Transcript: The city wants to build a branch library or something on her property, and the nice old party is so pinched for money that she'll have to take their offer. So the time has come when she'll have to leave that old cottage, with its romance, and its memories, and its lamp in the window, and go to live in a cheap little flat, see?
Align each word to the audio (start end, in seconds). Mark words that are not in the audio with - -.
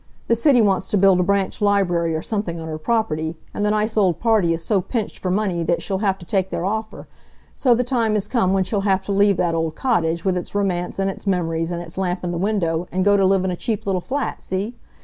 The 0.29 0.35
city 0.35 0.63
wants 0.63 0.87
to 0.87 0.97
build 0.97 1.19
a 1.19 1.23
branch 1.23 1.61
library 1.61 2.15
or 2.15 2.23
something 2.23 2.59
on 2.59 2.67
her 2.67 2.79
property, 2.79 3.37
and 3.53 3.63
the 3.63 3.69
nice 3.69 3.95
old 3.95 4.19
party 4.19 4.51
is 4.51 4.63
so 4.65 4.81
pinched 4.81 5.19
for 5.19 5.29
money 5.29 5.61
that 5.61 5.83
she'll 5.83 5.99
have 5.99 6.17
to 6.17 6.25
take 6.25 6.49
their 6.49 6.65
offer. 6.65 7.07
So 7.53 7.75
the 7.75 7.83
time 7.83 8.13
has 8.15 8.27
come 8.27 8.51
when 8.51 8.63
she'll 8.63 8.81
have 8.81 9.05
to 9.05 9.11
leave 9.11 9.37
that 9.37 9.53
old 9.53 9.75
cottage, 9.75 10.25
with 10.25 10.35
its 10.37 10.55
romance, 10.55 10.97
and 10.97 11.07
its 11.07 11.27
memories, 11.27 11.69
and 11.69 11.83
its 11.83 11.99
lamp 11.99 12.23
in 12.23 12.31
the 12.31 12.39
window, 12.39 12.87
and 12.91 13.05
go 13.05 13.15
to 13.15 13.27
live 13.27 13.45
in 13.45 13.51
a 13.51 13.55
cheap 13.55 13.85
little 13.85 14.01
flat, 14.01 14.41
see? 14.41 14.73